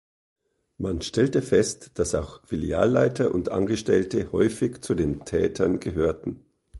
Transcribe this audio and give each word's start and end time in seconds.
Man 0.79 1.01
stellte 1.01 1.43
fest, 1.43 1.91
dass 1.99 2.15
auch 2.15 2.43
Filialleiter 2.47 3.35
und 3.35 3.49
Angestellte 3.49 4.31
häufig 4.31 4.81
zu 4.81 4.95
den 4.95 5.25
Tätern 5.25 5.79
gehörten. 5.79 6.43